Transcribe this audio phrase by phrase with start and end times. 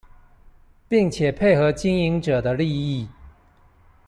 [0.89, 3.07] 並且配合經營者的利益